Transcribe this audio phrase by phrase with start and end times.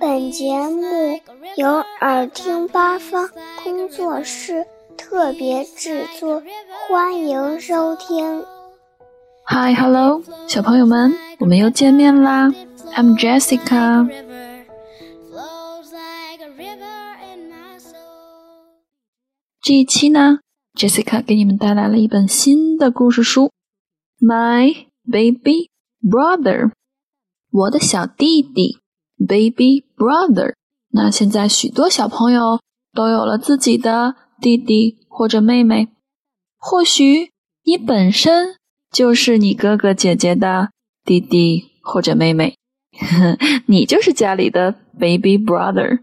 [0.00, 1.20] 本节目
[1.56, 1.68] 由
[2.00, 3.28] 耳听八方
[3.62, 4.66] 工作室
[4.96, 6.42] 特别制作，
[6.88, 8.44] 欢迎收听。
[9.46, 12.48] Hi，Hello，小朋友们，我们又见面啦
[12.96, 14.08] ！I'm Jessica。
[19.60, 20.38] 这一期呢
[20.74, 23.44] ，Jessica 给你们带来了一本新的故事书，
[24.20, 25.70] 《My Baby
[26.02, 26.66] Brother》，
[27.52, 28.80] 我的小弟弟。
[29.18, 30.54] Baby brother，
[30.90, 32.60] 那现在许多小朋友
[32.92, 35.88] 都有了自己的弟弟或者妹妹，
[36.56, 37.30] 或许
[37.64, 38.56] 你本身
[38.90, 40.70] 就是你哥哥姐姐的
[41.04, 42.54] 弟弟或者妹妹，
[43.66, 46.00] 你就是家里的 baby brother。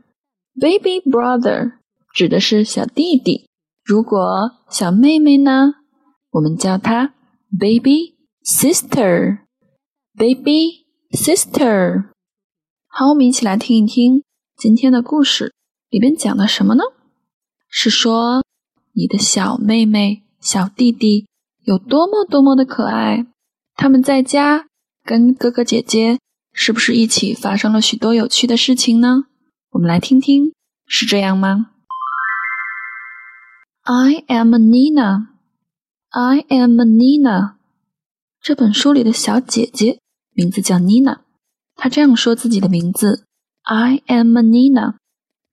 [0.60, 1.74] Baby brother
[2.14, 3.48] 指的是小弟弟，
[3.84, 5.74] 如果小妹妹呢，
[6.32, 7.14] 我们叫她
[7.60, 9.40] baby sister。
[10.18, 12.06] Baby sister。
[12.98, 14.24] 好，我们一起来听一听
[14.56, 15.54] 今天的故事，
[15.90, 16.84] 里边讲的什么呢？
[17.68, 18.42] 是说
[18.94, 21.28] 你的小妹妹、小弟弟
[21.66, 23.26] 有多么多么的可爱，
[23.76, 24.68] 他们在家
[25.04, 26.18] 跟哥哥姐姐
[26.54, 29.26] 是不是一起发生了许多有趣的事情呢？
[29.72, 30.54] 我们来听听，
[30.88, 31.72] 是这样吗
[33.84, 35.28] ？I am Nina.
[36.12, 37.56] I am Nina.
[38.40, 40.00] 这本书里的小姐姐
[40.32, 41.25] 名字叫 Nina。
[41.76, 43.26] 他这样说自己的名字
[43.64, 44.96] ：“I am a Nina。”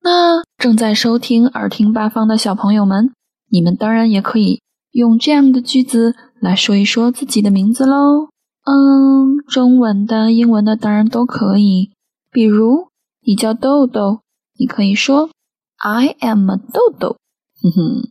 [0.01, 3.13] 那正在收听耳听八方的小朋友们，
[3.49, 8.29] 你们当然也可以用这样的句子来说一说自己的名字喽。
[8.65, 11.91] 嗯，中文的、英文的当然都可以。
[12.31, 12.87] 比如
[13.25, 14.21] 你叫豆豆，
[14.57, 15.29] 你可以说
[15.77, 17.17] “I am a 豆豆”。
[17.61, 18.09] 哼哼。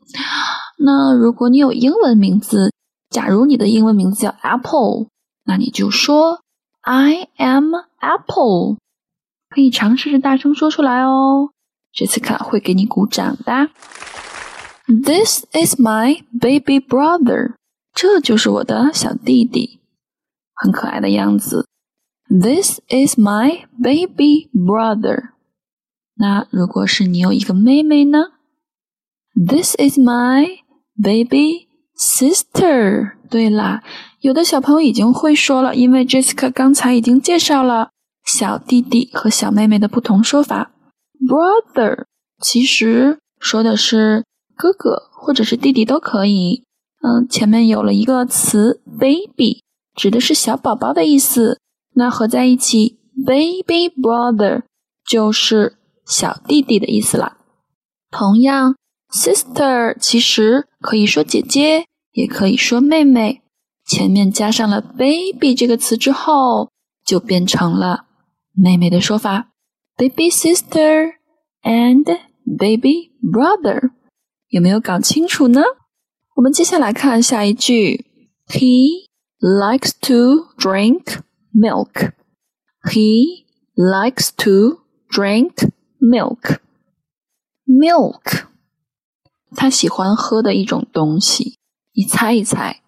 [0.79, 2.71] 那如果你有英文名字，
[3.09, 5.09] 假如你的英文名字叫 Apple，
[5.45, 6.42] 那你就说。
[6.83, 8.77] I am apple，
[9.49, 11.51] 可以尝试着大声说出来哦。
[11.93, 13.71] 这次卡会给你鼓掌的。
[14.87, 17.55] This is my baby brother，
[17.95, 19.81] 这就是我的小弟弟，
[20.55, 21.69] 很可爱的样子。
[22.29, 25.31] This is my baby brother。
[26.15, 28.33] 那如果是你有一个妹妹呢
[29.35, 30.61] ？This is my
[31.01, 33.13] baby sister。
[33.31, 33.85] 对啦。
[34.23, 37.91] 有的小朋友已经会说了，因为 Jessica 刚才已经介绍了
[38.25, 40.71] 小弟弟和小妹妹的不同说法。
[41.21, 42.05] Brother
[42.41, 44.25] 其实说的是
[44.57, 46.63] 哥哥或者是弟弟都可以。
[47.03, 49.61] 嗯，前面有了一个词 baby，
[49.97, 51.59] 指的是小宝宝的意思。
[51.95, 54.63] 那合在一起，baby brother
[55.05, 57.39] 就是小弟弟的意思啦。
[58.13, 58.77] 同样
[59.13, 63.42] ，sister 其实可以说姐姐，也可以说妹妹。
[63.92, 66.70] 前面加上了 baby 这个词之后，
[67.06, 68.06] 就变成了
[68.54, 69.52] 妹妹的说法，
[69.96, 71.14] baby sister
[71.64, 72.04] and
[72.58, 73.92] baby brother，
[74.50, 75.62] 有没有搞清楚呢？
[76.36, 78.06] 我们接下来看下一句，
[78.48, 79.08] He
[79.40, 81.22] likes to drink
[81.54, 82.14] milk.
[82.84, 86.60] He likes to drink milk.
[87.66, 88.46] Milk，
[89.56, 91.58] 他喜欢喝的一种东西，
[91.94, 92.81] 你猜一猜。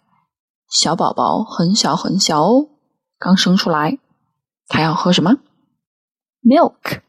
[0.74, 2.68] 小宝宝很小很小哦，
[3.16, 4.00] 刚生出来，
[4.66, 5.36] 他要喝什么
[6.42, 7.02] ？Milk。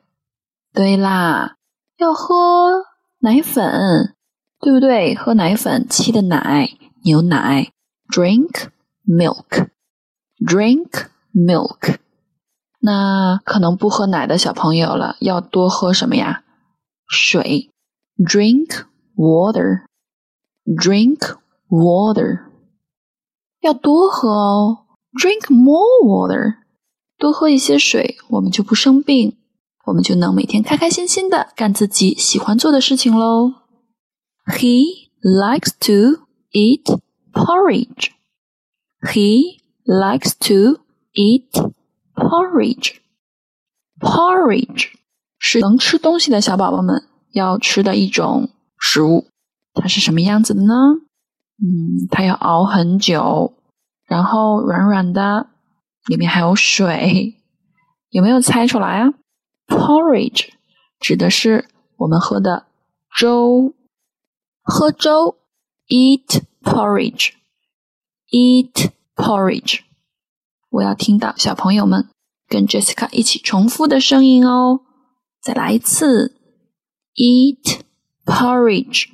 [0.72, 1.56] 对啦，
[1.98, 2.84] 要喝
[3.22, 4.14] 奶粉，
[4.60, 5.16] 对不对？
[5.16, 7.72] 喝奶粉，沏的奶，牛奶。
[8.08, 8.68] Drink
[9.04, 9.70] milk。
[10.38, 11.98] Drink milk。
[12.82, 16.44] 那可能不喝奶的小朋友了，要多喝什么呀？
[17.08, 17.72] 水。
[18.18, 19.86] Drink water。
[20.66, 21.38] Drink
[21.68, 22.45] water。
[23.66, 24.86] 要多喝哦
[25.20, 26.58] ，drink more water，
[27.18, 29.38] 多喝一些水，我们就不生病，
[29.88, 33.54] 我们就能每天开开心心的干自己喜欢做的事情喽。
[34.46, 37.00] He likes to eat
[37.34, 38.12] porridge.
[39.02, 40.82] He likes to
[41.14, 41.50] eat
[42.14, 42.98] porridge.
[44.00, 44.92] Porridge
[45.40, 49.26] 是能吃东西的小宝宝们要吃的一种食物，
[49.74, 50.74] 它是什么样子的呢？
[51.58, 53.54] 嗯，它要熬很久。
[54.08, 55.50] 然后软软的，
[56.08, 57.36] 里面还有水，
[58.10, 59.14] 有没有猜出来啊
[59.68, 60.50] ？Porridge
[61.00, 61.68] 指的是
[61.98, 62.68] 我们喝的
[63.18, 63.74] 粥，
[64.62, 65.38] 喝粥
[65.88, 67.32] ，eat porridge，eat
[69.16, 69.82] porridge。
[70.70, 72.10] 我要听到小朋友们
[72.48, 74.82] 跟 Jessica 一起重复的声音哦，
[75.42, 76.36] 再来一次
[77.16, 77.80] ，eat
[78.26, 79.10] porridge。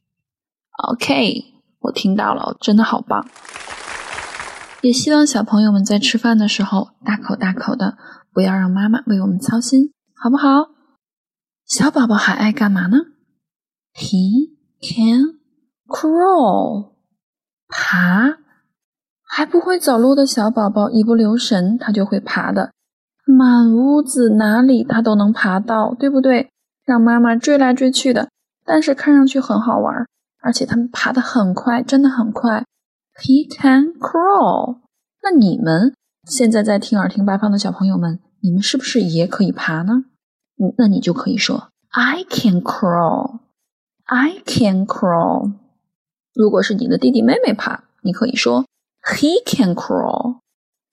[0.89, 3.29] OK，我听到了，真的好棒。
[4.81, 7.97] 也希望小朋友们在吃饭的时候大口大口的，
[8.33, 10.69] 不要让妈妈为我们操心，好不好？
[11.65, 12.97] 小宝宝还爱干嘛呢
[13.93, 14.49] ？He
[14.81, 15.39] can
[15.87, 16.95] crawl，
[17.67, 18.39] 爬。
[19.33, 22.73] 还不会走路的小宝宝，一不留神他就会爬的，
[23.25, 26.49] 满屋子哪里他都能爬到，对不对？
[26.83, 28.29] 让妈妈追来追去的，
[28.65, 30.05] 但是看上去很好玩，
[30.41, 32.65] 而且他们爬得很快，真的很快。
[33.20, 34.80] He can crawl。
[35.22, 35.94] 那你们
[36.28, 40.04] 现在在听耳听八方的小朋友们，你们是不是也可以爬呢？
[40.58, 45.52] 嗯，那你就可以说 I can crawl。I can crawl。
[46.34, 48.64] 如果是你的弟弟妹妹爬，你可以说。
[49.08, 50.40] He can crawl,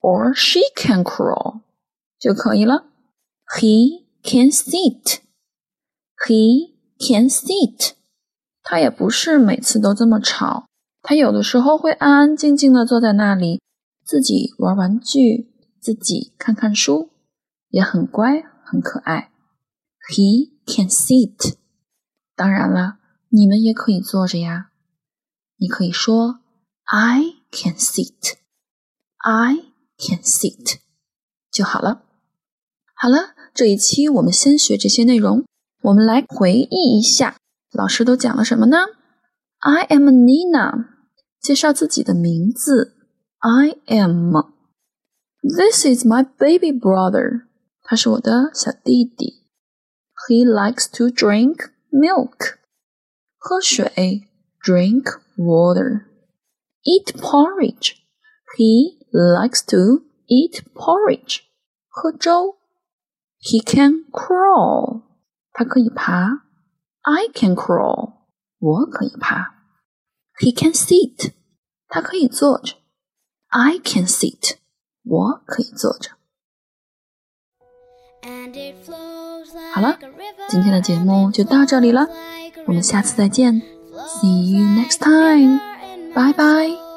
[0.00, 1.62] or she can crawl，
[2.16, 2.84] 就可以了。
[3.58, 5.18] He can sit.
[6.24, 7.94] He can sit.
[8.62, 10.66] 他也不是每次都这么吵，
[11.01, 13.61] 他有的时候会安安静静的坐在那里，
[14.05, 17.09] 自己玩玩具，自己看看书，
[17.69, 19.31] 也很乖，很可爱。
[20.09, 21.55] He can sit.
[22.35, 22.99] 当然了，
[23.29, 24.71] 你们也可以坐着呀。
[25.57, 26.39] 你可以说
[26.85, 27.35] I。
[27.51, 28.35] Can sit,
[29.17, 29.55] I
[29.97, 30.75] can sit，
[31.51, 32.03] 就好了。
[32.93, 35.45] 好了，这一期我们先学这些内容。
[35.81, 37.37] 我们来回忆一下，
[37.71, 38.77] 老师都讲了什么呢
[39.60, 40.88] ？I am Nina，
[41.40, 42.96] 介绍自己的名字。
[43.38, 47.46] I am。This is my baby brother，
[47.82, 49.44] 他是我的小弟弟。
[50.28, 52.56] He likes to drink milk，
[53.36, 54.28] 喝水，
[54.62, 57.96] drink water。eat porridge.
[58.56, 61.40] He likes to eat porridge.
[61.88, 62.56] 喝粥。
[63.40, 65.02] He can crawl.
[65.52, 66.44] 他可以爬。
[67.02, 68.17] I can crawl.
[68.59, 69.55] 我可以爬。
[70.39, 71.33] He can sit.
[71.87, 72.75] 他可以坐着。
[73.47, 74.57] I can sit.
[75.03, 76.11] 我可以坐着。
[79.73, 79.97] 好了，
[80.49, 82.07] 今天的节目就到这里了，
[82.67, 83.61] 我们下次再见。
[84.21, 85.59] See you next time.
[86.13, 86.35] Bye bye.
[86.35, 86.88] I've got joy.